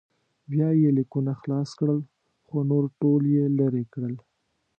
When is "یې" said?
0.81-0.89, 3.35-3.45